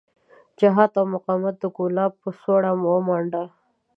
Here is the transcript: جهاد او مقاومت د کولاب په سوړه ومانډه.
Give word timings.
جهاد 0.59 0.91
او 0.99 1.05
مقاومت 1.13 1.55
د 1.59 1.65
کولاب 1.77 2.11
په 2.21 2.29
سوړه 2.41 2.71
ومانډه. 2.77 3.43